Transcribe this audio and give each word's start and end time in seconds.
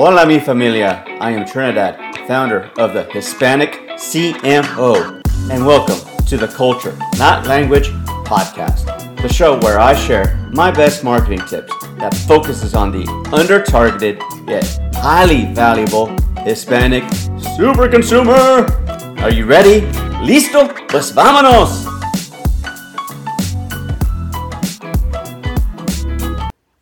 Hola, 0.00 0.24
mi 0.24 0.38
familia. 0.38 1.02
I 1.20 1.32
am 1.32 1.44
Trinidad, 1.44 1.98
founder 2.28 2.70
of 2.78 2.92
the 2.92 3.02
Hispanic 3.10 3.72
CMO, 3.98 5.20
and 5.50 5.66
welcome 5.66 5.98
to 6.26 6.36
the 6.36 6.46
Culture, 6.46 6.96
Not 7.18 7.48
Language 7.48 7.88
podcast, 8.22 8.86
the 9.20 9.28
show 9.28 9.58
where 9.58 9.80
I 9.80 9.96
share 9.96 10.36
my 10.52 10.70
best 10.70 11.02
marketing 11.02 11.40
tips 11.48 11.72
that 11.98 12.14
focuses 12.28 12.76
on 12.76 12.92
the 12.92 13.08
under 13.32 13.60
targeted 13.60 14.22
yet 14.46 14.78
highly 14.94 15.46
valuable 15.52 16.16
Hispanic 16.44 17.02
super 17.56 17.88
consumer. 17.88 18.70
Are 19.18 19.32
you 19.32 19.46
ready? 19.46 19.80
¿Listo? 20.22 20.72
Pues 20.86 21.10
vámonos! 21.12 21.86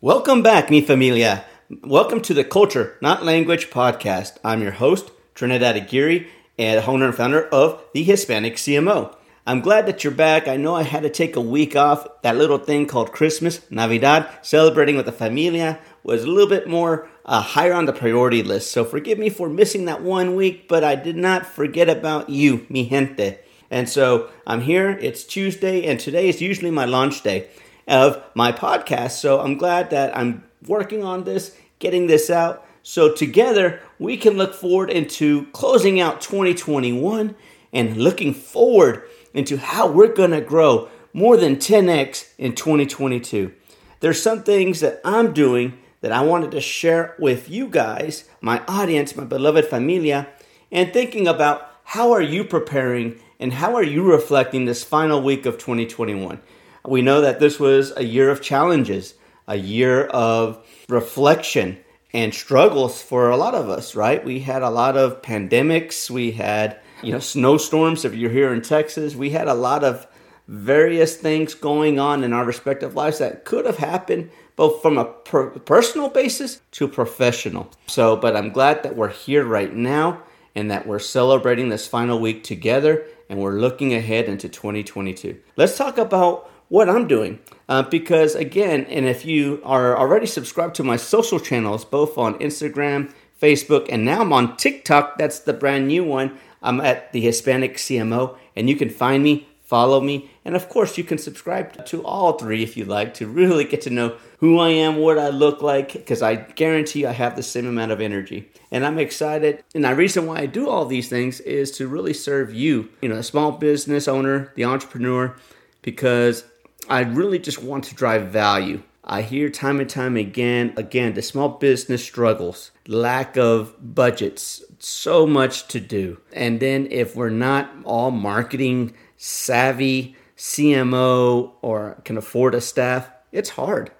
Welcome 0.01 0.43
back, 0.43 0.69
mi 0.69 0.81
familia. 0.81 1.46
Welcome 1.69 2.21
to 2.21 2.33
the 2.33 2.45
Culture, 2.45 2.95
Not 3.01 3.25
Language 3.25 3.71
podcast. 3.71 4.37
I'm 4.41 4.61
your 4.61 4.71
host, 4.71 5.11
Trinidad 5.35 5.75
Aguirre, 5.75 6.25
and 6.57 6.87
owner 6.87 7.07
and 7.07 7.13
founder 7.13 7.45
of 7.49 7.83
the 7.93 8.03
Hispanic 8.03 8.55
CMO. 8.55 9.13
I'm 9.45 9.59
glad 9.59 9.85
that 9.85 10.01
you're 10.01 10.13
back. 10.13 10.47
I 10.47 10.55
know 10.55 10.75
I 10.75 10.83
had 10.83 11.03
to 11.03 11.09
take 11.09 11.35
a 11.35 11.41
week 11.41 11.75
off. 11.75 12.07
That 12.21 12.37
little 12.37 12.57
thing 12.57 12.85
called 12.85 13.11
Christmas, 13.11 13.69
Navidad, 13.69 14.29
celebrating 14.41 14.95
with 14.95 15.07
the 15.07 15.11
familia, 15.11 15.77
was 16.03 16.23
a 16.23 16.27
little 16.27 16.47
bit 16.47 16.69
more 16.69 17.09
uh, 17.25 17.41
higher 17.41 17.73
on 17.73 17.85
the 17.85 17.91
priority 17.91 18.43
list. 18.43 18.71
So 18.71 18.85
forgive 18.85 19.19
me 19.19 19.29
for 19.29 19.49
missing 19.49 19.83
that 19.85 20.01
one 20.01 20.35
week, 20.37 20.69
but 20.69 20.85
I 20.85 20.95
did 20.95 21.17
not 21.17 21.45
forget 21.45 21.89
about 21.89 22.29
you, 22.29 22.65
mi 22.69 22.87
gente. 22.87 23.39
And 23.69 23.89
so 23.89 24.29
I'm 24.45 24.61
here. 24.61 24.91
It's 25.01 25.25
Tuesday, 25.25 25.85
and 25.85 25.99
today 25.99 26.29
is 26.29 26.41
usually 26.41 26.71
my 26.71 26.85
launch 26.85 27.23
day 27.23 27.49
of 27.89 28.23
my 28.35 28.53
podcast. 28.53 29.11
So 29.11 29.41
I'm 29.41 29.57
glad 29.57 29.89
that 29.89 30.15
I'm 30.15 30.46
working 30.65 31.03
on 31.03 31.23
this, 31.23 31.57
getting 31.79 32.07
this 32.07 32.29
out. 32.29 32.65
So 32.83 33.13
together 33.13 33.81
we 33.99 34.17
can 34.17 34.37
look 34.37 34.53
forward 34.53 34.89
into 34.89 35.47
closing 35.47 35.99
out 35.99 36.21
2021 36.21 37.35
and 37.73 37.97
looking 37.97 38.33
forward 38.33 39.03
into 39.33 39.57
how 39.57 39.91
we're 39.91 40.13
going 40.13 40.31
to 40.31 40.41
grow 40.41 40.89
more 41.13 41.37
than 41.37 41.57
10x 41.57 42.29
in 42.37 42.55
2022. 42.55 43.53
There's 43.99 44.21
some 44.21 44.43
things 44.43 44.79
that 44.79 45.01
I'm 45.03 45.33
doing 45.33 45.77
that 46.01 46.11
I 46.11 46.21
wanted 46.21 46.51
to 46.51 46.61
share 46.61 47.15
with 47.17 47.49
you 47.49 47.67
guys, 47.67 48.29
my 48.39 48.61
audience, 48.67 49.15
my 49.15 49.23
beloved 49.23 49.65
familia, 49.65 50.27
and 50.71 50.93
thinking 50.93 51.27
about 51.27 51.71
how 51.83 52.11
are 52.11 52.21
you 52.21 52.43
preparing 52.43 53.19
and 53.39 53.53
how 53.53 53.75
are 53.75 53.83
you 53.83 54.03
reflecting 54.03 54.65
this 54.65 54.83
final 54.83 55.21
week 55.21 55.45
of 55.45 55.57
2021. 55.57 56.39
We 56.85 57.01
know 57.01 57.21
that 57.21 57.39
this 57.39 57.59
was 57.59 57.93
a 57.97 58.03
year 58.03 58.29
of 58.29 58.41
challenges, 58.41 59.15
a 59.47 59.55
year 59.55 60.05
of 60.05 60.65
reflection 60.89 61.77
and 62.13 62.33
struggles 62.33 63.01
for 63.01 63.29
a 63.29 63.37
lot 63.37 63.53
of 63.53 63.69
us, 63.69 63.95
right? 63.95 64.23
We 64.23 64.39
had 64.39 64.63
a 64.63 64.69
lot 64.69 64.97
of 64.97 65.21
pandemics, 65.21 66.09
we 66.09 66.31
had, 66.31 66.79
you 67.03 67.11
know, 67.11 67.19
snowstorms 67.19 68.05
if 68.05 68.15
you're 68.15 68.31
here 68.31 68.53
in 68.53 68.61
Texas. 68.61 69.15
We 69.15 69.29
had 69.31 69.47
a 69.47 69.53
lot 69.53 69.83
of 69.83 70.07
various 70.47 71.17
things 71.17 71.53
going 71.53 71.99
on 71.99 72.23
in 72.23 72.33
our 72.33 72.45
respective 72.45 72.95
lives 72.95 73.19
that 73.19 73.43
could 73.45 73.65
have 73.65 73.77
happened 73.77 74.29
both 74.55 74.81
from 74.81 74.97
a 74.97 75.05
per- 75.05 75.51
personal 75.51 76.09
basis 76.09 76.61
to 76.71 76.87
professional. 76.87 77.69
So, 77.85 78.15
but 78.15 78.35
I'm 78.35 78.49
glad 78.49 78.83
that 78.83 78.95
we're 78.95 79.09
here 79.09 79.45
right 79.45 79.73
now 79.73 80.23
and 80.55 80.71
that 80.71 80.87
we're 80.87 80.99
celebrating 80.99 81.69
this 81.69 81.87
final 81.87 82.19
week 82.19 82.43
together 82.43 83.05
and 83.29 83.39
we're 83.39 83.59
looking 83.59 83.93
ahead 83.93 84.25
into 84.25 84.49
2022. 84.49 85.37
Let's 85.55 85.77
talk 85.77 85.97
about 85.97 86.49
what 86.69 86.89
I'm 86.89 87.07
doing. 87.07 87.39
Uh, 87.69 87.83
because 87.83 88.35
again, 88.35 88.85
and 88.85 89.05
if 89.05 89.25
you 89.25 89.61
are 89.63 89.97
already 89.97 90.25
subscribed 90.25 90.75
to 90.75 90.83
my 90.83 90.97
social 90.97 91.39
channels, 91.39 91.85
both 91.85 92.17
on 92.17 92.39
Instagram, 92.39 93.11
Facebook, 93.41 93.87
and 93.89 94.05
now 94.05 94.21
I'm 94.21 94.33
on 94.33 94.57
TikTok, 94.57 95.17
that's 95.17 95.39
the 95.39 95.53
brand 95.53 95.87
new 95.87 96.03
one. 96.03 96.37
I'm 96.61 96.81
at 96.81 97.11
the 97.11 97.21
Hispanic 97.21 97.75
CMO, 97.75 98.37
and 98.55 98.69
you 98.69 98.75
can 98.75 98.89
find 98.89 99.23
me, 99.23 99.47
follow 99.61 100.01
me, 100.01 100.31
and 100.47 100.55
of 100.55 100.69
course, 100.69 100.97
you 100.97 101.03
can 101.03 101.17
subscribe 101.17 101.85
to 101.87 102.01
all 102.03 102.33
three 102.33 102.63
if 102.63 102.77
you 102.77 102.85
like 102.85 103.13
to 103.15 103.27
really 103.27 103.65
get 103.65 103.81
to 103.81 103.89
know 103.89 104.15
who 104.39 104.59
I 104.59 104.69
am, 104.69 104.95
what 104.95 105.19
I 105.19 105.27
look 105.27 105.61
like, 105.61 105.91
because 105.91 106.21
I 106.21 106.35
guarantee 106.35 107.05
I 107.05 107.11
have 107.11 107.35
the 107.35 107.43
same 107.43 107.67
amount 107.67 107.91
of 107.91 107.99
energy. 107.99 108.49
And 108.71 108.85
I'm 108.85 108.97
excited. 108.97 109.63
And 109.75 109.83
the 109.83 109.93
reason 109.93 110.25
why 110.25 110.39
I 110.39 110.45
do 110.45 110.69
all 110.69 110.85
these 110.85 111.09
things 111.09 111.41
is 111.41 111.71
to 111.71 111.89
really 111.89 112.13
serve 112.13 112.53
you, 112.53 112.87
you 113.01 113.09
know, 113.09 113.17
a 113.17 113.23
small 113.23 113.51
business 113.51 114.07
owner, 114.07 114.53
the 114.55 114.63
entrepreneur, 114.63 115.35
because 115.81 116.45
I 116.89 117.01
really 117.01 117.39
just 117.39 117.61
want 117.61 117.83
to 117.85 117.95
drive 117.95 118.29
value. 118.29 118.81
I 119.03 119.21
hear 119.21 119.49
time 119.49 119.79
and 119.79 119.89
time 119.89 120.15
again, 120.15 120.73
again, 120.77 121.13
the 121.13 121.21
small 121.21 121.49
business 121.49 122.03
struggles, 122.03 122.71
lack 122.87 123.37
of 123.37 123.75
budgets, 123.95 124.63
so 124.79 125.25
much 125.25 125.67
to 125.69 125.79
do. 125.79 126.19
And 126.33 126.59
then 126.59 126.87
if 126.91 127.15
we're 127.15 127.29
not 127.29 127.69
all 127.83 128.11
marketing 128.11 128.93
savvy, 129.17 130.15
CMO, 130.37 131.53
or 131.61 132.01
can 132.05 132.17
afford 132.17 132.55
a 132.55 132.61
staff, 132.61 133.09
it's 133.31 133.51
hard. 133.51 133.91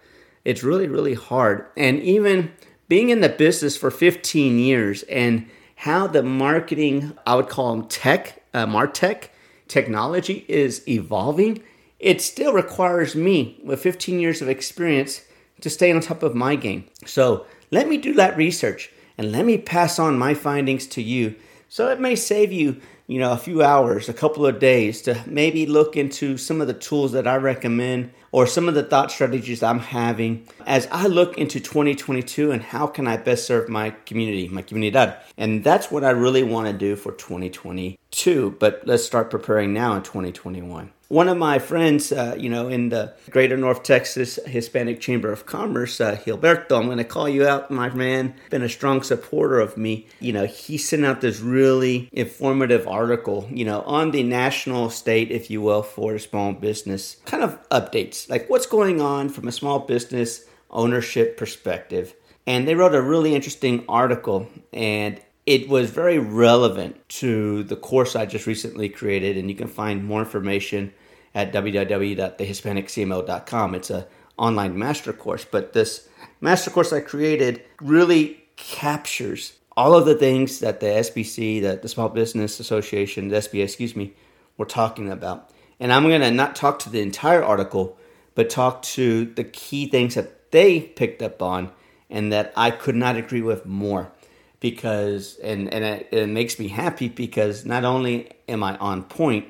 It's 0.46 0.64
really, 0.64 0.88
really 0.88 1.14
hard. 1.16 1.66
And 1.76 2.00
even 2.02 2.52
being 2.88 3.10
in 3.10 3.22
the 3.22 3.30
business 3.30 3.76
for 3.76 3.92
15 3.92 4.60
years 4.60 5.04
and 5.04 5.50
how 5.76 6.08
the 6.08 6.24
marketing, 6.24 7.18
I 7.26 7.36
would 7.36 7.50
call 7.50 7.76
them 7.76 7.88
tech, 7.88 8.44
uh, 8.54 8.66
MarTech 8.66 9.28
technology 9.68 10.46
is 10.48 10.88
evolving 10.88 11.64
it 12.00 12.22
still 12.22 12.54
requires 12.54 13.16
me, 13.16 13.60
with 13.64 13.82
15 13.82 14.20
years 14.20 14.42
of 14.42 14.50
experience, 14.50 15.22
to 15.62 15.70
stay 15.70 15.92
on 15.92 16.02
top 16.02 16.24
of 16.24 16.36
my 16.36 16.56
game. 16.56 16.86
So 17.06 17.46
let 17.72 17.88
me 17.88 17.98
do 17.98 18.14
that 18.14 18.38
research 18.38 18.92
and 19.18 19.32
let 19.32 19.46
me 19.46 19.58
pass 19.58 19.98
on 19.98 20.18
my 20.18 20.34
findings 20.34 20.86
to 20.88 21.02
you. 21.02 21.36
So 21.70 21.90
it 21.90 22.00
may 22.00 22.16
save 22.16 22.52
you, 22.52 22.80
you 23.08 23.20
know, 23.20 23.32
a 23.32 23.38
few 23.38 23.64
hours, 23.64 24.08
a 24.08 24.14
couple 24.14 24.46
of 24.46 24.60
days 24.60 25.02
to 25.04 25.22
maybe 25.26 25.66
look 25.66 25.98
into 25.98 26.38
some 26.38 26.62
of 26.62 26.68
the 26.68 26.74
tools 26.74 27.12
that 27.14 27.28
I 27.28 27.36
recommend 27.38 28.12
or 28.32 28.46
some 28.46 28.70
of 28.70 28.76
the 28.76 28.84
thought 28.84 29.12
strategies 29.12 29.64
I'm 29.64 29.80
having 29.80 30.48
as 30.66 30.88
I 30.92 31.08
look 31.08 31.38
into 31.38 31.60
2022 31.60 32.52
and 32.52 32.62
how 32.62 32.88
can 32.88 33.08
I 33.08 33.18
best 33.18 33.48
serve 33.48 33.68
my 33.68 33.90
community, 34.06 34.48
my 34.48 34.62
comunidad. 34.62 35.18
And 35.38 35.64
that's 35.64 35.90
what 35.90 36.04
I 36.04 36.12
really 36.12 36.44
want 36.44 36.68
to 36.68 36.74
do 36.74 36.96
for 36.96 37.12
2022. 37.14 38.56
But 38.60 38.84
let's 38.86 39.04
start 39.04 39.32
preparing 39.32 39.74
now 39.74 39.96
in 39.96 40.04
2021 40.04 40.92
one 41.08 41.30
of 41.30 41.38
my 41.38 41.58
friends, 41.60 42.12
uh, 42.12 42.36
you 42.38 42.50
know, 42.50 42.68
in 42.68 42.90
the 42.90 43.14
Greater 43.30 43.56
North 43.56 43.84
Texas 43.84 44.40
Hispanic 44.46 45.00
Chamber 45.00 45.32
of 45.32 45.46
Commerce, 45.46 46.02
uh, 46.02 46.18
Gilberto, 46.18 46.78
I'm 46.78 46.86
going 46.86 46.98
to 46.98 47.04
call 47.04 47.30
you 47.30 47.48
out, 47.48 47.72
my 47.72 47.90
man. 47.90 48.36
Been 48.50 48.62
a 48.62 48.70
strong 48.70 49.02
supporter 49.04 49.60
of 49.60 49.78
me. 49.78 50.08
You 50.20 50.34
know, 50.34 50.46
he 50.46 50.78
sent 50.78 51.06
out 51.06 51.22
this 51.22 51.40
really 51.40 52.10
informative 52.12 52.88
article, 52.88 53.48
you 53.52 53.64
know, 53.64 53.82
on 53.82 54.12
the 54.12 54.24
national 54.24 54.90
state, 54.90 55.32
if 55.32 55.50
you 55.50 55.62
will, 55.62 55.84
for 55.84 56.20
small 56.20 56.52
business 56.54 57.18
kind 57.26 57.44
of 57.44 57.58
updates, 57.70 58.30
like 58.30 58.50
what's 58.50 58.66
going 58.66 59.00
on 59.00 59.30
from 59.30 59.48
a 59.48 59.52
small 59.52 59.80
business 59.80 60.46
ownership 60.70 61.38
perspective. 61.38 62.14
And 62.46 62.68
they 62.68 62.76
wrote 62.76 62.96
a 62.96 63.02
really 63.02 63.36
interesting 63.36 63.84
article, 63.90 64.48
and 64.72 65.20
it 65.48 65.68
was 65.70 65.90
very 65.90 66.20
relevant 66.20 67.08
to 67.08 67.64
the 67.64 67.78
course 67.78 68.18
I 68.18 68.26
just 68.26 68.46
recently 68.46 68.90
created, 68.90 69.38
and 69.38 69.50
you 69.50 69.56
can 69.56 69.70
find 69.70 70.04
more 70.04 70.20
information 70.20 70.94
at 71.34 71.54
www.thehispaniccmo.com. 71.54 73.76
It's 73.76 73.90
a 73.90 74.08
online 74.38 74.78
master 74.78 75.14
course, 75.14 75.46
but 75.50 75.72
this 75.72 76.10
master 76.42 76.70
course 76.70 76.92
I 76.92 77.00
created 77.00 77.64
really 77.82 78.44
captures 78.58 79.54
all 79.78 79.94
of 79.94 80.06
the 80.06 80.16
things 80.16 80.60
that 80.60 80.82
the 80.82 80.88
SBC, 80.88 81.82
the 81.82 81.88
Small 81.88 82.10
Business 82.10 82.60
Association, 82.60 83.30
the 83.30 83.38
SBA, 83.38 83.64
excuse 83.64 83.96
me, 83.96 84.16
were 84.58 84.66
talking 84.66 85.10
about. 85.10 85.50
And 85.80 85.94
I'm 85.94 86.04
going 86.04 86.20
to 86.22 86.32
not 86.32 86.58
talk 86.58 86.80
to 86.80 86.90
the 86.90 87.02
entire 87.02 87.44
article, 87.44 87.98
but 88.36 88.50
talk 88.50 88.82
to 88.82 89.24
the 89.24 89.46
key 89.46 89.88
things 89.88 90.16
that 90.16 90.52
they 90.52 90.82
picked 90.82 91.22
up 91.22 91.42
on 91.42 91.72
and 92.10 92.34
that 92.34 92.52
I 92.58 92.72
could 92.72 92.96
not 92.96 93.16
agree 93.16 93.42
with 93.42 93.66
more 93.66 94.12
because 94.60 95.38
and 95.38 95.72
and 95.74 95.84
it, 95.84 96.10
it, 96.12 96.30
makes 96.30 96.60
me 96.60 96.68
happy 96.68 97.10
because 97.10 97.66
not 97.66 97.86
only 97.86 98.30
am 98.48 98.64
I 98.64 98.76
on 98.78 99.04
point, 99.04 99.48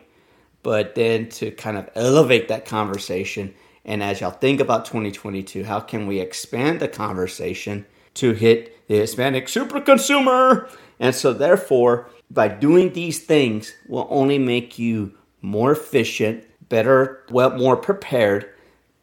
but 0.64 0.96
then 0.96 1.30
to 1.30 1.52
kind 1.52 1.78
of 1.78 1.90
elevate 1.96 2.48
that 2.50 2.66
conversation. 2.66 3.54
And 3.86 4.04
as 4.04 4.20
y'all 4.20 4.32
think 4.32 4.60
about 4.60 4.86
2022, 4.86 5.64
how 5.64 5.80
can 5.80 6.08
we 6.08 6.20
expand 6.20 6.82
the 6.82 6.90
conversation 6.90 7.86
to 8.16 8.34
hit 8.34 8.88
the 8.88 8.96
Hispanic 8.96 9.48
super 9.48 9.80
consumer? 9.80 10.70
And 11.00 11.16
so, 11.16 11.32
therefore, 11.32 12.10
by 12.30 12.50
doing 12.50 12.92
these 12.92 13.24
things, 13.24 13.74
will 13.88 14.08
only 14.10 14.38
make 14.38 14.78
you 14.78 15.14
more 15.42 15.72
efficient, 15.72 16.44
better, 16.68 17.24
well, 17.30 17.52
more 17.52 17.78
prepared 17.78 18.50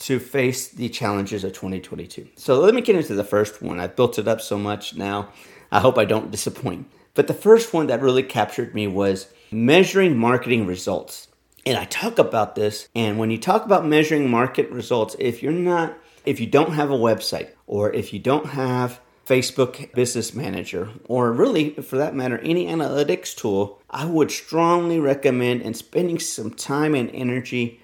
to 0.00 0.19
face 0.19 0.69
the 0.69 0.91
challenges 0.91 1.45
of 1.45 1.53
2022. 1.53 2.29
So 2.37 2.61
let 2.61 2.75
me 2.75 2.83
get 2.83 2.97
into 2.97 3.15
the 3.15 3.25
first 3.25 3.62
one. 3.62 3.81
I've 3.81 3.97
built 3.97 4.19
it 4.19 4.29
up 4.29 4.43
so 4.43 4.59
much 4.59 4.97
now 4.97 5.29
I 5.75 5.81
hope 5.81 5.99
I 5.99 6.05
don't 6.05 6.31
disappoint. 6.31 6.88
But 7.15 7.26
the 7.26 7.35
first 7.35 7.75
one 7.75 7.88
that 7.88 8.00
really 8.00 8.23
captured 8.23 8.76
me 8.76 8.87
was 8.87 9.26
measuring 9.50 10.17
marketing 10.17 10.69
results. 10.69 11.26
And 11.67 11.76
I 11.76 11.85
talk 11.87 12.21
about 12.21 12.55
this, 12.55 12.88
and 12.94 13.19
when 13.19 13.32
you 13.32 13.38
talk 13.38 13.65
about 13.65 13.85
measuring 13.85 14.31
market 14.31 14.71
results, 14.71 15.17
if 15.19 15.43
you're 15.43 15.50
not, 15.50 15.99
if 16.25 16.38
you 16.38 16.47
don't 16.47 16.75
have 16.75 16.93
a 16.93 16.97
website, 16.97 17.49
or 17.67 17.93
if 17.93 18.12
you 18.12 18.21
don't 18.21 18.50
have 18.50 19.00
Facebook 19.26 19.93
Business 19.94 20.32
Manager, 20.32 20.91
or 21.06 21.32
really 21.32 21.71
for 21.71 21.97
that 21.97 22.15
matter, 22.15 22.38
any 22.38 22.67
analytics 22.67 23.35
tool, 23.35 23.82
I 23.91 24.05
would 24.05 24.31
strongly 24.31 25.00
recommend 25.00 25.62
and 25.62 25.76
spending 25.76 26.21
some 26.21 26.53
time 26.53 26.94
and 26.94 27.11
energy 27.12 27.81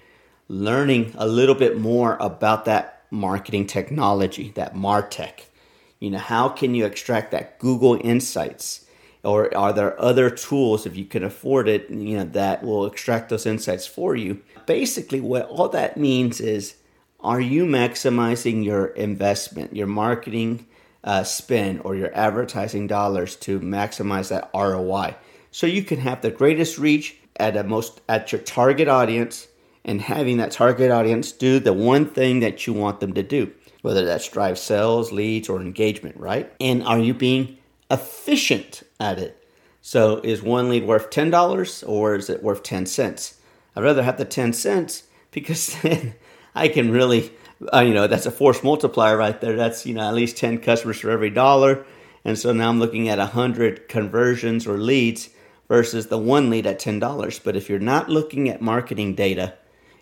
learning 0.47 1.13
a 1.17 1.27
little 1.27 1.55
bit 1.55 1.77
more 1.77 2.15
about 2.21 2.63
that 2.65 3.03
marketing 3.11 3.67
technology, 3.67 4.53
that 4.55 4.75
MarTech. 4.75 5.47
You 6.01 6.09
know, 6.09 6.17
how 6.17 6.49
can 6.49 6.73
you 6.73 6.83
extract 6.83 7.29
that 7.31 7.59
Google 7.59 7.97
Insights? 8.03 8.85
Or 9.23 9.55
are 9.55 9.71
there 9.71 10.01
other 10.01 10.31
tools, 10.31 10.87
if 10.87 10.97
you 10.97 11.05
can 11.05 11.23
afford 11.23 11.69
it, 11.69 11.91
you 11.91 12.17
know, 12.17 12.23
that 12.23 12.63
will 12.63 12.87
extract 12.87 13.29
those 13.29 13.45
insights 13.45 13.85
for 13.85 14.15
you? 14.15 14.41
Basically, 14.65 15.21
what 15.21 15.47
all 15.47 15.69
that 15.69 15.97
means 15.97 16.41
is 16.41 16.75
are 17.19 17.39
you 17.39 17.65
maximizing 17.65 18.65
your 18.65 18.87
investment, 18.87 19.75
your 19.75 19.85
marketing 19.85 20.65
uh, 21.03 21.23
spend, 21.23 21.81
or 21.83 21.95
your 21.95 22.13
advertising 22.15 22.87
dollars 22.87 23.35
to 23.35 23.59
maximize 23.59 24.29
that 24.29 24.49
ROI? 24.55 25.15
So 25.51 25.67
you 25.67 25.83
can 25.83 25.99
have 25.99 26.21
the 26.21 26.31
greatest 26.31 26.79
reach 26.79 27.17
at 27.35 27.55
a 27.55 27.63
most 27.63 28.01
at 28.09 28.31
your 28.31 28.41
target 28.41 28.87
audience 28.87 29.49
and 29.85 30.01
having 30.01 30.37
that 30.37 30.51
target 30.51 30.89
audience 30.89 31.31
do 31.31 31.59
the 31.59 31.73
one 31.73 32.07
thing 32.07 32.39
that 32.39 32.65
you 32.65 32.73
want 32.73 32.99
them 33.01 33.13
to 33.13 33.23
do, 33.23 33.51
whether 33.81 34.05
that's 34.05 34.27
drive 34.27 34.59
sales, 34.59 35.11
leads, 35.11 35.49
or 35.49 35.61
engagement, 35.61 36.17
right? 36.17 36.51
And 36.59 36.83
are 36.83 36.99
you 36.99 37.13
being 37.13 37.57
efficient 37.89 38.83
at 38.99 39.19
it? 39.19 39.37
So 39.81 40.17
is 40.23 40.41
one 40.41 40.69
lead 40.69 40.85
worth 40.85 41.09
$10 41.09 41.89
or 41.89 42.15
is 42.15 42.29
it 42.29 42.43
worth 42.43 42.63
10 42.63 42.85
cents? 42.85 43.39
I'd 43.75 43.83
rather 43.83 44.03
have 44.03 44.17
the 44.17 44.25
10 44.25 44.53
cents 44.53 45.03
because 45.31 45.75
then 45.81 46.15
I 46.55 46.67
can 46.67 46.91
really, 46.91 47.31
uh, 47.73 47.79
you 47.79 47.93
know, 47.93 48.07
that's 48.07 48.25
a 48.25 48.31
force 48.31 48.63
multiplier 48.63 49.17
right 49.17 49.39
there. 49.39 49.55
That's, 49.55 49.85
you 49.85 49.93
know, 49.93 50.07
at 50.07 50.13
least 50.13 50.37
10 50.37 50.59
customers 50.59 50.99
for 50.99 51.09
every 51.09 51.29
dollar. 51.29 51.85
And 52.23 52.37
so 52.37 52.53
now 52.53 52.69
I'm 52.69 52.79
looking 52.79 53.09
at 53.09 53.17
100 53.17 53.89
conversions 53.89 54.67
or 54.67 54.77
leads 54.77 55.29
versus 55.67 56.07
the 56.07 56.17
one 56.17 56.49
lead 56.49 56.67
at 56.67 56.79
$10. 56.79 57.43
But 57.43 57.55
if 57.55 57.69
you're 57.69 57.79
not 57.79 58.09
looking 58.09 58.49
at 58.49 58.61
marketing 58.61 59.15
data, 59.15 59.55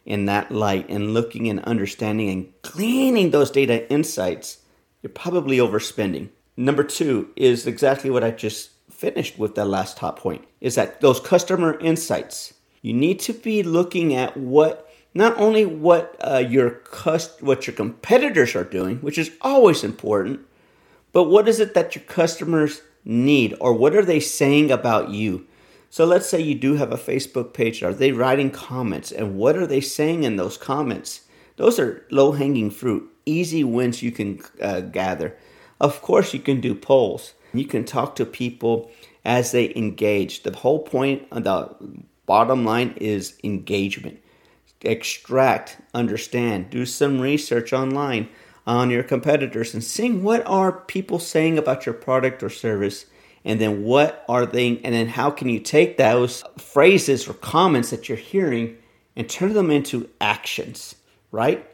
in 0.09 0.25
that 0.25 0.51
light 0.51 0.89
and 0.89 1.13
looking 1.13 1.47
and 1.47 1.59
understanding 1.61 2.29
and 2.29 2.51
gleaning 2.63 3.29
those 3.29 3.51
data 3.51 3.89
insights, 3.91 4.57
you're 5.01 5.11
probably 5.11 5.57
overspending. 5.57 6.29
Number 6.57 6.83
two 6.83 7.29
is 7.35 7.65
exactly 7.65 8.09
what 8.09 8.23
I 8.23 8.31
just 8.31 8.71
finished 8.89 9.39
with 9.39 9.55
the 9.55 9.63
last 9.63 9.95
top 9.95 10.19
point 10.19 10.45
is 10.59 10.75
that 10.75 10.99
those 10.99 11.21
customer 11.21 11.79
insights. 11.79 12.53
You 12.81 12.93
need 12.93 13.19
to 13.21 13.33
be 13.33 13.63
looking 13.63 14.13
at 14.13 14.35
what 14.35 14.89
not 15.13 15.37
only 15.37 15.65
what 15.65 16.15
uh, 16.19 16.37
your 16.37 16.71
cust- 16.71 17.41
what 17.41 17.67
your 17.67 17.75
competitors 17.75 18.55
are 18.55 18.63
doing, 18.63 18.97
which 18.97 19.17
is 19.17 19.31
always 19.41 19.83
important, 19.83 20.41
but 21.13 21.25
what 21.25 21.47
is 21.47 21.59
it 21.59 21.73
that 21.75 21.95
your 21.95 22.03
customers 22.05 22.81
need 23.05 23.55
or 23.59 23.73
what 23.73 23.95
are 23.95 24.05
they 24.05 24.19
saying 24.19 24.71
about 24.71 25.11
you? 25.11 25.45
So 25.89 26.05
let's 26.05 26.29
say 26.29 26.39
you 26.39 26.55
do 26.55 26.75
have 26.75 26.91
a 26.91 26.97
Facebook 26.97 27.53
page. 27.53 27.81
Are 27.81 27.93
they 27.93 28.11
writing 28.11 28.51
comments? 28.51 29.11
And 29.11 29.37
what 29.37 29.55
are 29.55 29.67
they 29.67 29.81
saying 29.81 30.23
in 30.23 30.35
those 30.35 30.57
comments? 30.57 31.21
Those 31.57 31.79
are 31.79 32.05
low 32.09 32.31
hanging 32.31 32.71
fruit, 32.71 33.11
easy 33.25 33.63
wins 33.63 34.01
you 34.01 34.11
can 34.11 34.39
uh, 34.61 34.81
gather. 34.81 35.35
Of 35.81 36.01
course, 36.01 36.33
you 36.33 36.39
can 36.39 36.61
do 36.61 36.75
polls. 36.75 37.33
You 37.53 37.65
can 37.65 37.83
talk 37.83 38.15
to 38.15 38.25
people 38.25 38.91
as 39.25 39.51
they 39.51 39.73
engage. 39.75 40.43
The 40.43 40.55
whole 40.55 40.79
point, 40.79 41.29
the 41.31 41.75
bottom 42.25 42.63
line 42.63 42.93
is 42.97 43.37
engagement. 43.43 44.19
Extract, 44.81 45.77
understand, 45.93 46.69
do 46.69 46.85
some 46.85 47.19
research 47.19 47.73
online 47.73 48.29
on 48.65 48.89
your 48.89 49.03
competitors 49.03 49.73
and 49.73 49.83
seeing 49.83 50.23
what 50.23 50.45
are 50.45 50.71
people 50.71 51.19
saying 51.19 51.57
about 51.57 51.85
your 51.85 51.93
product 51.93 52.43
or 52.43 52.49
service 52.49 53.07
and 53.45 53.59
then 53.59 53.83
what 53.83 54.25
are 54.27 54.45
they 54.45 54.79
and 54.83 54.93
then 54.93 55.07
how 55.07 55.31
can 55.31 55.49
you 55.49 55.59
take 55.59 55.97
those 55.97 56.43
phrases 56.57 57.27
or 57.27 57.33
comments 57.33 57.89
that 57.89 58.09
you're 58.09 58.17
hearing 58.17 58.77
and 59.15 59.29
turn 59.29 59.53
them 59.53 59.71
into 59.71 60.09
actions 60.21 60.95
right? 61.31 61.65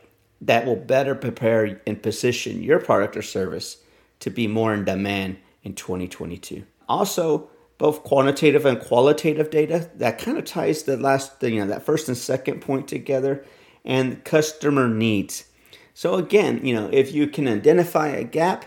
That 0.41 0.65
will 0.65 0.75
better 0.75 1.15
prepare 1.15 1.81
and 1.87 2.01
position 2.01 2.61
your 2.61 2.79
product 2.79 3.15
or 3.15 3.21
service 3.21 3.77
to 4.19 4.29
be 4.29 4.47
more 4.47 4.73
in 4.73 4.85
demand 4.85 5.37
in 5.63 5.73
2022 5.73 6.63
also 6.87 7.49
both 7.77 8.03
quantitative 8.03 8.65
and 8.65 8.79
qualitative 8.79 9.49
data 9.49 9.89
that 9.95 10.17
kind 10.17 10.37
of 10.37 10.45
ties 10.45 10.83
the 10.83 10.97
last 10.97 11.41
you 11.43 11.59
know 11.59 11.67
that 11.67 11.85
first 11.85 12.07
and 12.07 12.17
second 12.17 12.61
point 12.61 12.87
together 12.87 13.43
and 13.83 14.23
customer 14.23 14.87
needs. 14.87 15.45
So 15.93 16.15
again 16.15 16.65
you 16.65 16.73
know 16.73 16.89
if 16.91 17.13
you 17.13 17.27
can 17.27 17.47
identify 17.47 18.07
a 18.07 18.23
gap 18.23 18.65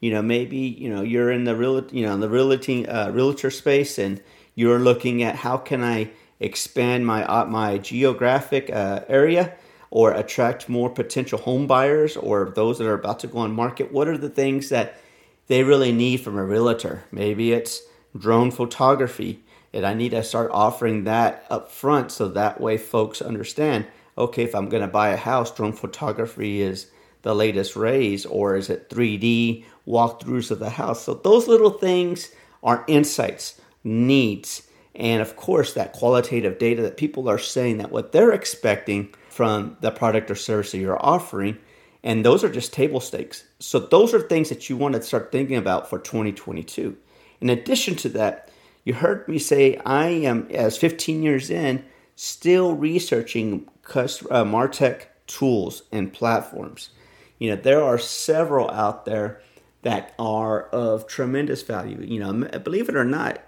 you 0.00 0.10
know 0.10 0.22
maybe 0.22 0.58
you 0.58 0.88
know 0.88 1.02
you're 1.02 1.30
in 1.30 1.44
the 1.44 1.56
real 1.56 1.84
you 1.90 2.04
know 2.06 2.16
the 2.16 2.28
realty 2.28 2.86
uh, 2.86 3.10
realtor 3.10 3.50
space 3.50 3.98
and 3.98 4.20
you're 4.54 4.78
looking 4.78 5.22
at 5.22 5.36
how 5.36 5.56
can 5.56 5.82
I 5.82 6.10
expand 6.40 7.06
my 7.06 7.24
uh, 7.24 7.46
my 7.46 7.78
geographic 7.78 8.70
uh, 8.70 9.00
area 9.08 9.54
or 9.90 10.12
attract 10.12 10.68
more 10.68 10.90
potential 10.90 11.38
home 11.38 11.66
buyers 11.66 12.16
or 12.16 12.50
those 12.50 12.78
that 12.78 12.86
are 12.86 12.94
about 12.94 13.20
to 13.20 13.26
go 13.26 13.38
on 13.38 13.54
market? 13.54 13.92
What 13.92 14.08
are 14.08 14.18
the 14.18 14.28
things 14.28 14.68
that 14.68 15.00
they 15.46 15.62
really 15.62 15.92
need 15.92 16.20
from 16.20 16.36
a 16.36 16.44
realtor? 16.44 17.04
Maybe 17.10 17.52
it's 17.52 17.82
drone 18.16 18.50
photography 18.50 19.42
and 19.72 19.86
I 19.86 19.94
need 19.94 20.10
to 20.10 20.22
start 20.22 20.50
offering 20.52 21.04
that 21.04 21.44
up 21.50 21.70
front 21.70 22.10
so 22.10 22.28
that 22.28 22.60
way 22.60 22.78
folks 22.78 23.20
understand 23.22 23.86
okay 24.16 24.42
if 24.42 24.54
I'm 24.54 24.68
going 24.68 24.82
to 24.82 24.88
buy 24.88 25.10
a 25.10 25.16
house 25.16 25.54
drone 25.54 25.72
photography 25.72 26.62
is 26.62 26.90
the 27.22 27.34
latest 27.34 27.76
rays 27.76 28.24
or 28.26 28.56
is 28.56 28.70
it 28.70 28.88
3D 28.88 29.64
walkthroughs 29.88 30.50
of 30.50 30.58
the 30.58 30.70
house? 30.70 31.04
So 31.04 31.14
those 31.14 31.48
little 31.48 31.70
things 31.70 32.30
are 32.62 32.84
insights, 32.86 33.60
needs, 33.82 34.68
and 34.94 35.22
of 35.22 35.36
course 35.36 35.74
that 35.74 35.92
qualitative 35.92 36.58
data 36.58 36.82
that 36.82 36.96
people 36.96 37.28
are 37.28 37.38
saying 37.38 37.78
that 37.78 37.90
what 37.90 38.12
they're 38.12 38.32
expecting 38.32 39.14
from 39.30 39.76
the 39.80 39.90
product 39.90 40.30
or 40.30 40.34
service 40.34 40.72
that 40.72 40.78
you're 40.78 41.04
offering 41.04 41.56
and 42.02 42.24
those 42.24 42.44
are 42.44 42.48
just 42.48 42.72
table 42.72 43.00
stakes. 43.00 43.44
So 43.58 43.78
those 43.78 44.14
are 44.14 44.20
things 44.20 44.48
that 44.48 44.68
you 44.68 44.76
want 44.76 44.94
to 44.94 45.02
start 45.02 45.32
thinking 45.32 45.56
about 45.56 45.90
for 45.90 45.98
2022. 45.98 46.96
In 47.40 47.50
addition 47.50 47.96
to 47.96 48.08
that, 48.10 48.50
you 48.84 48.94
heard 48.94 49.28
me 49.28 49.38
say 49.38 49.80
I 49.84 50.06
am 50.06 50.48
as 50.50 50.76
15 50.76 51.22
years 51.22 51.50
in 51.50 51.84
still 52.16 52.74
researching 52.74 53.68
uh, 53.94 54.44
Martech 54.44 55.02
tools 55.26 55.82
and 55.92 56.12
platforms. 56.12 56.90
You 57.38 57.50
know, 57.50 57.56
there 57.56 57.82
are 57.82 57.98
several 57.98 58.70
out 58.70 59.04
there 59.04 59.42
that 59.82 60.14
are 60.18 60.62
of 60.68 61.06
tremendous 61.06 61.62
value. 61.62 62.00
You 62.00 62.20
know, 62.20 62.58
believe 62.58 62.88
it 62.88 62.96
or 62.96 63.04
not, 63.04 63.40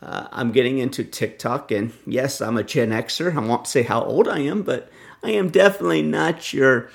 uh, 0.00 0.26
I'm 0.32 0.52
getting 0.52 0.78
into 0.78 1.04
TikTok, 1.04 1.70
and 1.70 1.92
yes, 2.06 2.40
I'm 2.40 2.56
a 2.56 2.64
Gen 2.64 2.90
Xer. 2.90 3.36
I 3.36 3.40
won't 3.40 3.66
say 3.66 3.82
how 3.82 4.02
old 4.02 4.26
I 4.26 4.40
am, 4.40 4.62
but 4.62 4.90
I 5.22 5.30
am 5.30 5.50
definitely 5.50 6.02
not 6.02 6.52
your 6.52 6.88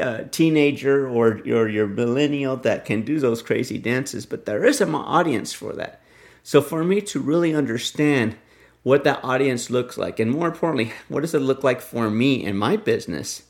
uh, 0.00 0.24
teenager 0.30 1.08
or 1.08 1.40
your, 1.44 1.68
your 1.68 1.86
millennial 1.86 2.56
that 2.58 2.84
can 2.84 3.02
do 3.02 3.18
those 3.18 3.40
crazy 3.42 3.78
dances, 3.78 4.26
but 4.26 4.44
there 4.44 4.64
is 4.64 4.82
an 4.82 4.94
audience 4.94 5.54
for 5.54 5.72
that. 5.74 6.02
So, 6.42 6.60
for 6.60 6.84
me 6.84 7.00
to 7.02 7.20
really 7.20 7.54
understand 7.54 8.36
what 8.82 9.04
that 9.04 9.24
audience 9.24 9.70
looks 9.70 9.96
like, 9.96 10.18
and 10.18 10.30
more 10.30 10.48
importantly, 10.48 10.92
what 11.08 11.20
does 11.20 11.34
it 11.34 11.40
look 11.40 11.62
like 11.62 11.80
for 11.80 12.10
me 12.10 12.44
and 12.44 12.58
my 12.58 12.76
business, 12.76 13.44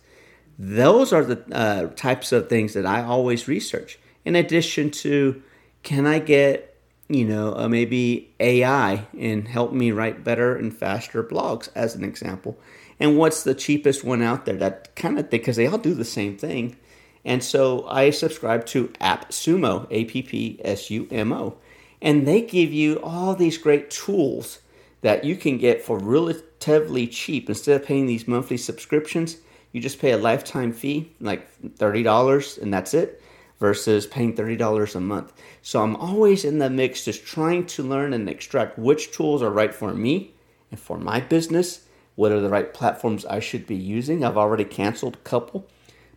those 0.58 1.12
are 1.12 1.24
the 1.24 1.42
uh, 1.52 1.86
types 1.94 2.32
of 2.32 2.48
things 2.48 2.74
that 2.74 2.86
I 2.86 3.02
always 3.02 3.48
research. 3.48 3.98
In 4.24 4.36
addition 4.36 4.90
to, 4.90 5.42
can 5.82 6.06
I 6.06 6.18
get, 6.18 6.76
you 7.08 7.24
know, 7.24 7.54
uh, 7.54 7.68
maybe 7.68 8.32
AI 8.38 9.06
and 9.18 9.48
help 9.48 9.72
me 9.72 9.92
write 9.92 10.24
better 10.24 10.54
and 10.54 10.76
faster 10.76 11.22
blogs, 11.22 11.68
as 11.74 11.94
an 11.94 12.04
example? 12.04 12.58
And 12.98 13.16
what's 13.16 13.42
the 13.42 13.54
cheapest 13.54 14.04
one 14.04 14.22
out 14.22 14.44
there? 14.44 14.56
That 14.56 14.94
kind 14.94 15.18
of 15.18 15.30
thing, 15.30 15.40
because 15.40 15.56
they 15.56 15.66
all 15.66 15.78
do 15.78 15.94
the 15.94 16.04
same 16.04 16.36
thing. 16.36 16.76
And 17.24 17.42
so 17.42 17.86
I 17.88 18.10
subscribe 18.10 18.66
to 18.66 18.88
AppSumo, 19.00 19.86
A 19.90 20.04
P 20.04 20.22
P 20.22 20.60
S 20.62 20.90
U 20.90 21.08
M 21.10 21.32
O. 21.32 21.56
And 22.02 22.26
they 22.26 22.42
give 22.42 22.72
you 22.72 23.00
all 23.02 23.34
these 23.34 23.58
great 23.58 23.90
tools 23.90 24.60
that 25.02 25.24
you 25.24 25.36
can 25.36 25.58
get 25.58 25.82
for 25.82 25.98
relatively 25.98 27.06
cheap. 27.06 27.48
Instead 27.48 27.80
of 27.80 27.86
paying 27.86 28.06
these 28.06 28.28
monthly 28.28 28.56
subscriptions, 28.56 29.38
you 29.72 29.80
just 29.80 29.98
pay 29.98 30.12
a 30.12 30.18
lifetime 30.18 30.72
fee, 30.72 31.12
like 31.20 31.46
$30, 31.62 32.60
and 32.60 32.72
that's 32.72 32.94
it, 32.94 33.22
versus 33.60 34.06
paying 34.06 34.34
$30 34.34 34.96
a 34.96 35.00
month. 35.00 35.32
So 35.62 35.82
I'm 35.82 35.94
always 35.94 36.44
in 36.44 36.58
the 36.58 36.70
mix, 36.70 37.04
just 37.04 37.24
trying 37.24 37.66
to 37.66 37.82
learn 37.82 38.12
and 38.12 38.28
extract 38.28 38.78
which 38.78 39.12
tools 39.12 39.42
are 39.42 39.50
right 39.50 39.74
for 39.74 39.92
me 39.92 40.32
and 40.70 40.80
for 40.80 40.98
my 40.98 41.20
business. 41.20 41.84
What 42.16 42.32
are 42.32 42.40
the 42.40 42.48
right 42.48 42.72
platforms 42.74 43.24
I 43.26 43.38
should 43.38 43.66
be 43.66 43.76
using? 43.76 44.24
I've 44.24 44.36
already 44.36 44.64
canceled 44.64 45.14
a 45.14 45.28
couple 45.28 45.68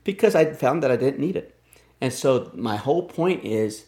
because 0.03 0.33
I 0.33 0.51
found 0.53 0.81
that 0.81 0.91
I 0.91 0.95
didn't 0.95 1.19
need 1.19 1.35
it. 1.35 1.55
And 2.01 2.11
so 2.11 2.51
my 2.55 2.77
whole 2.77 3.03
point 3.03 3.45
is 3.45 3.85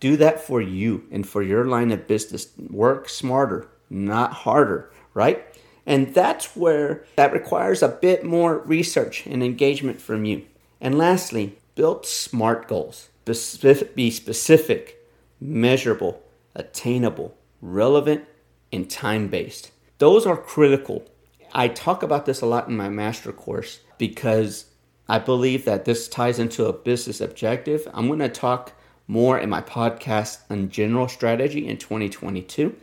do 0.00 0.16
that 0.16 0.40
for 0.40 0.60
you 0.60 1.04
and 1.10 1.28
for 1.28 1.42
your 1.42 1.64
line 1.64 1.92
of 1.92 2.08
business. 2.08 2.48
Work 2.70 3.08
smarter, 3.08 3.68
not 3.90 4.32
harder, 4.32 4.90
right? 5.14 5.44
And 5.86 6.14
that's 6.14 6.56
where 6.56 7.04
that 7.16 7.32
requires 7.32 7.82
a 7.82 7.88
bit 7.88 8.24
more 8.24 8.58
research 8.58 9.26
and 9.26 9.42
engagement 9.42 10.00
from 10.00 10.24
you. 10.24 10.44
And 10.80 10.98
lastly, 10.98 11.58
Build 11.74 12.06
smart 12.06 12.68
goals. 12.68 13.08
Be 13.24 14.10
specific, 14.10 15.08
measurable, 15.40 16.22
attainable, 16.54 17.36
relevant, 17.60 18.24
and 18.72 18.90
time 18.90 19.28
based. 19.28 19.70
Those 19.98 20.26
are 20.26 20.36
critical. 20.36 21.04
I 21.52 21.68
talk 21.68 22.02
about 22.02 22.26
this 22.26 22.40
a 22.40 22.46
lot 22.46 22.68
in 22.68 22.76
my 22.76 22.88
master 22.88 23.32
course 23.32 23.80
because 23.98 24.66
I 25.08 25.18
believe 25.18 25.64
that 25.64 25.84
this 25.84 26.08
ties 26.08 26.38
into 26.38 26.66
a 26.66 26.72
business 26.72 27.20
objective. 27.20 27.86
I'm 27.92 28.06
going 28.06 28.18
to 28.20 28.28
talk 28.28 28.72
more 29.06 29.38
in 29.38 29.50
my 29.50 29.60
podcast 29.60 30.38
on 30.50 30.70
general 30.70 31.08
strategy 31.08 31.68
in 31.68 31.76
2022. 31.76 32.74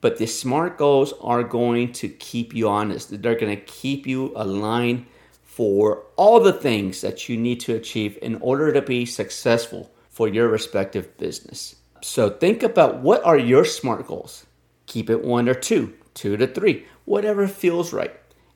But 0.00 0.18
the 0.18 0.26
SMART 0.26 0.76
goals 0.76 1.14
are 1.20 1.42
going 1.42 1.92
to 1.94 2.08
keep 2.08 2.54
you 2.54 2.68
honest. 2.68 3.22
They're 3.22 3.34
going 3.34 3.56
to 3.56 3.62
keep 3.62 4.06
you 4.06 4.32
aligned 4.36 5.06
for 5.54 6.04
all 6.16 6.40
the 6.40 6.52
things 6.52 7.00
that 7.00 7.28
you 7.28 7.36
need 7.36 7.60
to 7.60 7.74
achieve 7.74 8.18
in 8.20 8.34
order 8.36 8.72
to 8.72 8.82
be 8.82 9.06
successful 9.06 9.90
for 10.10 10.28
your 10.28 10.48
respective 10.48 11.16
business. 11.16 11.76
So 12.02 12.28
think 12.28 12.62
about 12.62 13.00
what 13.00 13.24
are 13.24 13.38
your 13.38 13.64
SMART 13.64 14.06
goals. 14.06 14.46
Keep 14.86 15.10
it 15.10 15.24
one 15.24 15.48
or 15.48 15.54
two, 15.54 15.94
two 16.12 16.36
to 16.36 16.46
three, 16.46 16.86
whatever 17.04 17.46
feels 17.46 17.92
right. 17.92 18.14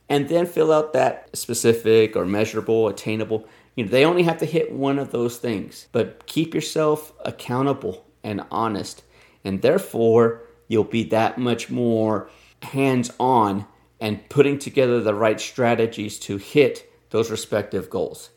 And 0.08 0.28
then 0.28 0.46
fill 0.46 0.72
out 0.72 0.92
that 0.94 1.36
specific 1.36 2.16
or 2.16 2.24
measurable, 2.24 2.88
attainable 2.88 3.46
you 3.78 3.84
know, 3.84 3.90
they 3.90 4.04
only 4.04 4.24
have 4.24 4.38
to 4.38 4.44
hit 4.44 4.72
one 4.72 4.98
of 4.98 5.12
those 5.12 5.36
things, 5.36 5.86
but 5.92 6.26
keep 6.26 6.52
yourself 6.52 7.12
accountable 7.24 8.04
and 8.24 8.44
honest. 8.50 9.04
And 9.44 9.62
therefore, 9.62 10.42
you'll 10.66 10.82
be 10.82 11.04
that 11.04 11.38
much 11.38 11.70
more 11.70 12.28
hands 12.60 13.12
on 13.20 13.66
and 14.00 14.28
putting 14.30 14.58
together 14.58 15.00
the 15.00 15.14
right 15.14 15.40
strategies 15.40 16.18
to 16.18 16.38
hit 16.38 16.87
those 17.10 17.30
respective 17.30 17.90
goals. 17.90 18.30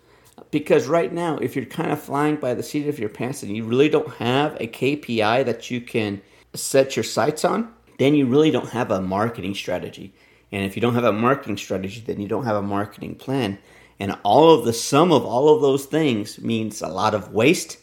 Because 0.50 0.88
right 0.88 1.12
now, 1.12 1.38
if 1.38 1.56
you're 1.56 1.66
kind 1.66 1.92
of 1.92 2.02
flying 2.02 2.36
by 2.38 2.54
the 2.54 2.64
seat 2.64 2.88
of 2.88 3.00
your 3.00 3.10
pants 3.10 3.44
and 3.44 3.56
you 3.56 3.64
really 3.64 3.90
don't 3.90 4.14
have 4.16 4.56
a 4.60 4.68
KPI 4.68 5.46
that 5.46 5.70
you 5.70 5.82
can 5.82 6.22
set 6.54 6.96
your 6.96 7.04
sights 7.04 7.46
on, 7.46 7.74
then 8.00 8.16
you 8.16 8.26
really 8.26 8.52
don't 8.52 8.70
have 8.70 8.92
a 8.92 9.02
marketing 9.02 9.54
strategy. 9.54 10.14
And 10.52 10.66
if 10.66 10.76
you 10.76 10.82
don't 10.82 10.96
have 10.96 11.04
a 11.04 11.14
marketing 11.14 11.58
strategy, 11.58 12.04
then 12.06 12.20
you 12.20 12.28
don't 12.28 12.46
have 12.46 12.56
a 12.56 12.62
marketing 12.62 13.16
plan. 13.16 13.60
And 14.00 14.18
all 14.24 14.54
of 14.54 14.66
the 14.66 14.74
sum 14.74 15.12
of 15.12 15.24
all 15.24 15.56
of 15.56 15.62
those 15.62 15.86
things 15.86 16.40
means 16.40 16.82
a 16.82 16.88
lot 16.88 17.14
of 17.14 17.32
waste, 17.32 17.78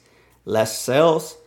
less 0.44 0.78
sales, 0.78 1.38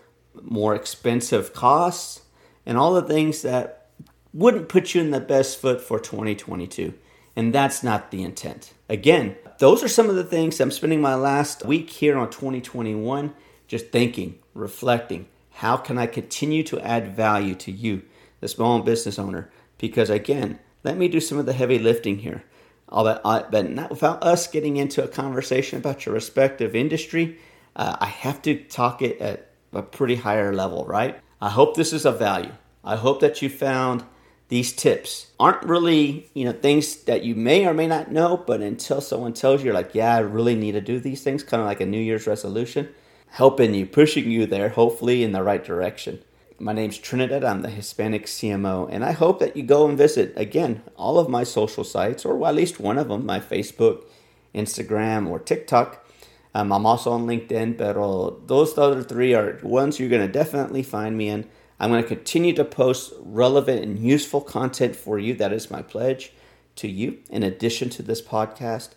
more 0.41 0.74
expensive 0.74 1.53
costs, 1.53 2.21
and 2.65 2.77
all 2.77 2.93
the 2.93 3.01
things 3.01 3.41
that 3.41 3.89
wouldn't 4.33 4.69
put 4.69 4.95
you 4.95 5.01
in 5.01 5.12
the 5.12 5.19
best 5.19 5.60
foot 5.60 5.81
for 5.81 6.00
2022. 6.00 6.93
And 7.36 7.53
that's 7.53 7.83
not 7.83 8.12
the 8.12 8.24
intent. 8.24 8.74
Again, 8.91 9.38
those 9.60 9.81
are 9.83 9.88
some 9.88 10.10
of 10.10 10.17
the 10.17 10.24
things 10.25 10.60
I'm 10.60 10.69
spending 10.69 11.00
my 11.00 11.15
last 11.15 11.63
week 11.63 11.89
here 11.89 12.17
on 12.17 12.29
2021 12.29 13.33
just 13.65 13.88
thinking, 13.88 14.38
reflecting. 14.53 15.27
How 15.51 15.77
can 15.77 15.98
I 15.98 16.07
continue 16.07 16.62
to 16.63 16.81
add 16.81 17.15
value 17.15 17.55
to 17.55 17.71
you, 17.71 18.01
the 18.41 18.50
small 18.50 18.81
business 18.81 19.17
owner? 19.17 19.50
Because 19.77 20.10
again, 20.10 20.60
let 20.83 20.98
me 20.98 21.07
do 21.07 21.21
some 21.21 21.38
of 21.38 21.45
the 21.45 21.53
heavy 21.53 21.79
lifting 21.79 22.17
here. 22.17 22.43
But, 22.89 23.21
uh, 23.24 23.43
but 23.50 23.69
not 23.69 23.91
without 23.91 24.21
us 24.24 24.45
getting 24.48 24.75
into 24.75 25.01
a 25.01 25.07
conversation 25.07 25.79
about 25.79 26.05
your 26.05 26.13
respective 26.13 26.75
industry, 26.75 27.38
uh, 27.77 27.95
I 27.98 28.07
have 28.07 28.41
to 28.41 28.62
talk 28.62 29.01
it 29.01 29.21
at 29.21 29.51
a 29.71 29.83
pretty 29.83 30.17
higher 30.17 30.53
level, 30.53 30.83
right? 30.83 31.17
I 31.39 31.50
hope 31.50 31.77
this 31.77 31.93
is 31.93 32.05
of 32.05 32.19
value. 32.19 32.51
I 32.83 32.98
hope 32.98 33.21
that 33.21 33.41
you 33.41 33.48
found 33.48 34.03
these 34.51 34.74
tips 34.74 35.27
aren't 35.39 35.63
really, 35.63 36.29
you 36.34 36.43
know, 36.43 36.51
things 36.51 37.03
that 37.03 37.24
you 37.24 37.34
may 37.36 37.65
or 37.65 37.74
may 37.74 37.88
not 37.88 38.12
know, 38.12 38.36
but 38.36 38.60
until 38.60 39.00
someone 39.00 39.31
tells 39.31 39.62
you, 39.62 39.67
you're 39.67 39.74
like, 39.74 39.96
yeah, 39.96 40.13
I 40.13 40.20
really 40.20 40.55
need 40.55 40.74
to 40.74 40.81
do 40.81 41.00
these 41.00 41.24
things, 41.24 41.41
kind 41.41 41.62
of 41.62 41.67
like 41.67 41.79
a 41.79 41.86
New 41.86 42.01
Year's 42.01 42.27
resolution, 42.27 42.89
helping 43.29 43.74
you, 43.74 43.86
pushing 43.86 44.29
you 44.29 44.46
there, 44.46 44.67
hopefully 44.67 45.24
in 45.24 45.31
the 45.31 45.41
right 45.41 45.63
direction. 45.63 46.22
My 46.60 46.74
name's 46.74 46.98
Trinidad. 46.98 47.46
I'm 47.46 47.62
the 47.62 47.70
Hispanic 47.70 48.25
CMO, 48.25 48.89
and 48.91 49.05
I 49.05 49.13
hope 49.13 49.39
that 49.39 49.55
you 49.55 49.63
go 49.63 49.88
and 49.88 49.98
visit 49.98 50.34
again 50.36 50.84
all 50.98 51.17
of 51.17 51.29
my 51.29 51.46
social 51.46 51.86
sites, 51.86 52.25
or 52.25 52.46
at 52.46 52.53
least 52.53 52.77
one 52.77 52.98
of 52.98 53.08
them, 53.08 53.25
my 53.25 53.39
Facebook, 53.39 54.03
Instagram, 54.53 55.29
or 55.29 55.39
TikTok. 55.39 56.05
Um, 56.53 56.74
I'm 56.74 56.86
also 56.86 57.13
on 57.13 57.25
LinkedIn, 57.25 57.77
but 57.77 58.50
those 58.50 58.77
other 58.77 59.01
three 59.01 59.34
are 59.34 59.62
ones 59.63 59.98
you're 59.98 60.10
going 60.10 60.27
to 60.27 60.31
definitely 60.31 60.84
find 60.84 61.17
me 61.17 61.29
in. 61.29 61.48
I'm 61.81 61.89
going 61.89 62.03
to 62.03 62.07
continue 62.07 62.53
to 62.53 62.63
post 62.63 63.11
relevant 63.19 63.83
and 63.83 63.97
useful 63.97 64.39
content 64.39 64.95
for 64.95 65.17
you. 65.17 65.33
That 65.33 65.51
is 65.51 65.71
my 65.71 65.81
pledge 65.81 66.31
to 66.75 66.88
you, 66.88 67.17
in 67.31 67.41
addition 67.41 67.89
to 67.89 68.03
this 68.03 68.21
podcast. 68.21 68.89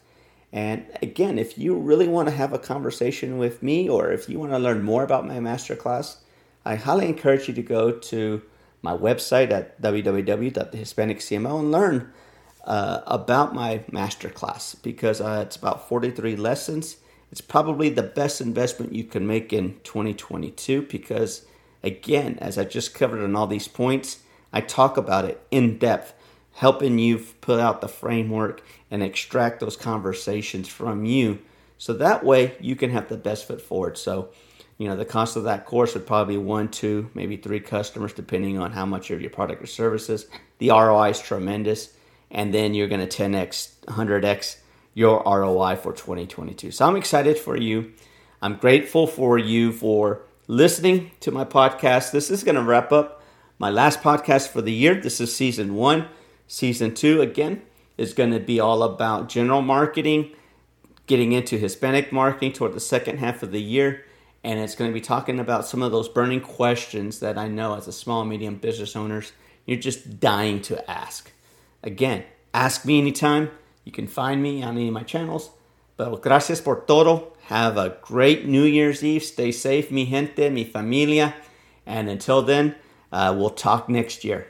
And 0.52 0.84
again, 1.00 1.38
if 1.38 1.56
you 1.56 1.76
really 1.76 2.06
want 2.06 2.28
to 2.28 2.34
have 2.34 2.52
a 2.52 2.58
conversation 2.58 3.38
with 3.38 3.62
me, 3.62 3.88
or 3.88 4.12
if 4.12 4.28
you 4.28 4.38
want 4.38 4.52
to 4.52 4.58
learn 4.58 4.82
more 4.82 5.02
about 5.02 5.26
my 5.26 5.38
masterclass, 5.38 6.18
I 6.62 6.74
highly 6.74 7.08
encourage 7.08 7.48
you 7.48 7.54
to 7.54 7.62
go 7.62 7.90
to 7.90 8.42
my 8.82 8.94
website 8.94 9.50
at 9.50 9.80
www.thehispaniccmo 9.80 11.58
and 11.58 11.72
learn 11.72 12.12
uh, 12.64 13.00
about 13.06 13.54
my 13.54 13.78
masterclass 13.90 14.80
because 14.82 15.22
uh, 15.22 15.42
it's 15.46 15.56
about 15.56 15.88
43 15.88 16.36
lessons. 16.36 16.98
It's 17.32 17.40
probably 17.40 17.88
the 17.88 18.02
best 18.02 18.42
investment 18.42 18.92
you 18.92 19.04
can 19.04 19.26
make 19.26 19.54
in 19.54 19.80
2022 19.84 20.82
because, 20.82 21.46
again, 21.84 22.38
as 22.40 22.58
I 22.58 22.64
just 22.64 22.94
covered 22.94 23.22
on 23.22 23.36
all 23.36 23.46
these 23.46 23.68
points, 23.68 24.20
I 24.52 24.60
talk 24.60 24.96
about 24.96 25.24
it 25.24 25.44
in 25.50 25.78
depth, 25.78 26.14
helping 26.52 26.98
you 26.98 27.18
put 27.18 27.60
out 27.60 27.80
the 27.80 27.88
framework 27.88 28.62
and 28.90 29.02
extract 29.02 29.60
those 29.60 29.76
conversations 29.76 30.68
from 30.68 31.04
you. 31.04 31.40
So 31.78 31.92
that 31.94 32.24
way 32.24 32.56
you 32.60 32.76
can 32.76 32.90
have 32.90 33.08
the 33.08 33.16
best 33.16 33.46
foot 33.46 33.60
forward. 33.60 33.98
So, 33.98 34.30
you 34.78 34.88
know 34.88 34.96
the 34.96 35.04
cost 35.04 35.36
of 35.36 35.44
that 35.44 35.66
course 35.66 35.94
would 35.94 36.06
probably 36.06 36.34
be 36.34 36.42
one 36.42 36.68
two 36.68 37.08
maybe 37.14 37.36
three 37.36 37.60
customers 37.60 38.12
depending 38.12 38.58
on 38.58 38.72
how 38.72 38.84
much 38.84 39.10
of 39.10 39.20
your 39.20 39.30
product 39.30 39.62
or 39.62 39.66
services. 39.66 40.26
The 40.58 40.70
roi 40.70 41.10
is 41.10 41.20
tremendous. 41.20 41.94
And 42.30 42.52
then 42.52 42.74
you're 42.74 42.88
going 42.88 43.06
to 43.06 43.22
10x 43.22 43.74
100x 43.86 44.56
your 44.94 45.22
roi 45.24 45.76
for 45.76 45.92
2022 45.92 46.70
so 46.70 46.86
i'm 46.86 46.96
excited 46.96 47.38
for 47.38 47.56
you. 47.56 47.92
I'm 48.42 48.56
grateful 48.56 49.06
for 49.06 49.38
you 49.38 49.72
for 49.72 50.22
listening 50.46 51.10
to 51.20 51.30
my 51.30 51.44
podcast 51.44 52.10
this 52.12 52.30
is 52.30 52.44
going 52.44 52.54
to 52.54 52.62
wrap 52.62 52.92
up 52.92 53.22
my 53.58 53.70
last 53.70 54.00
podcast 54.00 54.48
for 54.48 54.60
the 54.60 54.72
year 54.72 54.94
this 54.94 55.20
is 55.20 55.34
season 55.34 55.74
one 55.74 56.06
season 56.46 56.94
two 56.94 57.20
again 57.20 57.62
is 57.96 58.12
going 58.12 58.30
to 58.30 58.40
be 58.40 58.60
all 58.60 58.82
about 58.82 59.28
general 59.28 59.62
marketing 59.62 60.30
getting 61.06 61.32
into 61.32 61.56
hispanic 61.56 62.12
marketing 62.12 62.52
toward 62.52 62.72
the 62.72 62.80
second 62.80 63.18
half 63.18 63.42
of 63.42 63.52
the 63.52 63.62
year 63.62 64.04
and 64.42 64.60
it's 64.60 64.74
going 64.74 64.90
to 64.90 64.94
be 64.94 65.00
talking 65.00 65.40
about 65.40 65.66
some 65.66 65.82
of 65.82 65.90
those 65.90 66.08
burning 66.08 66.40
questions 66.40 67.20
that 67.20 67.38
I 67.38 67.48
know 67.48 67.74
as 67.74 67.88
a 67.88 67.92
small 67.92 68.24
medium 68.24 68.56
business 68.56 68.94
owners 68.94 69.32
you're 69.66 69.78
just 69.78 70.20
dying 70.20 70.60
to 70.62 70.90
ask. 70.90 71.32
Again, 71.82 72.24
ask 72.52 72.84
me 72.84 72.98
anytime. 72.98 73.50
You 73.84 73.92
can 73.92 74.06
find 74.06 74.42
me 74.42 74.62
on 74.62 74.76
any 74.76 74.88
of 74.88 74.94
my 74.94 75.02
channels. 75.02 75.50
Pero 75.96 76.16
gracias 76.16 76.60
por 76.60 76.84
todo. 76.86 77.33
Have 77.46 77.76
a 77.76 77.96
great 78.02 78.46
New 78.46 78.64
Year's 78.64 79.04
Eve. 79.04 79.22
Stay 79.22 79.52
safe, 79.52 79.90
mi 79.90 80.06
gente, 80.06 80.50
mi 80.50 80.64
familia. 80.64 81.34
And 81.86 82.08
until 82.08 82.42
then, 82.42 82.74
uh, 83.12 83.34
we'll 83.36 83.50
talk 83.50 83.88
next 83.88 84.24
year. 84.24 84.46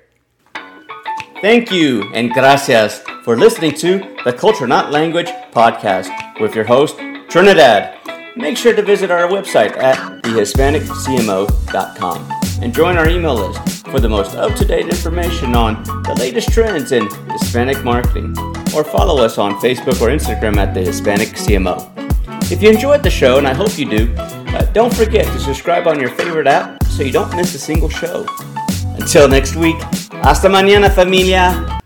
Thank 1.41 1.71
you 1.71 2.11
and 2.15 2.33
gracias 2.33 3.01
for 3.25 3.37
listening 3.37 3.75
to 3.75 4.17
the 4.25 4.33
Culture 4.33 4.67
Not 4.67 4.93
Language 4.93 5.29
podcast 5.53 6.41
with 6.41 6.55
your 6.55 6.65
host, 6.65 6.97
Trinidad 7.29 7.95
make 8.37 8.57
sure 8.57 8.75
to 8.75 8.83
visit 8.83 9.11
our 9.11 9.29
website 9.29 9.77
at 9.77 9.97
thehispaniccmo.com 10.23 12.31
and 12.63 12.75
join 12.75 12.97
our 12.97 13.09
email 13.09 13.35
list 13.35 13.87
for 13.87 14.01
the 14.01 14.09
most 14.09 14.35
up 14.35 14.55
to 14.57 14.65
date 14.65 14.87
information 14.87 15.55
on 15.55 15.83
the 16.03 16.15
latest 16.19 16.51
trends 16.53 16.91
in 16.93 17.09
Hispanic 17.33 17.85
marketing, 17.85 18.35
or 18.75 18.85
follow 18.85 19.23
us 19.23 19.37
on 19.39 19.55
Facebook 19.61 20.01
or 20.01 20.09
Instagram 20.09 20.57
at 20.57 20.75
the 20.75 20.81
Hispanic 20.81 21.29
CMO. 21.31 21.94
If 22.51 22.63
you 22.63 22.71
enjoyed 22.71 23.03
the 23.03 23.11
show, 23.11 23.39
and 23.39 23.47
I 23.47 23.55
hope 23.55 23.79
you 23.79 23.89
do, 23.89 24.15
uh, 24.17 24.65
don't 24.73 24.93
forget 24.93 25.25
to 25.27 25.39
subscribe 25.39 25.87
on 25.87 25.99
your 25.99 26.11
favorite 26.11 26.47
app 26.47 26.85
so 26.85 27.03
you 27.03 27.11
don't 27.11 27.35
miss 27.35 27.55
a 27.55 27.59
single 27.59 27.89
show. 27.89 28.27
Until 28.99 29.29
next 29.29 29.57
week, 29.57 29.77
hasta 30.23 30.49
mañana, 30.49 30.91
familia! 30.91 31.84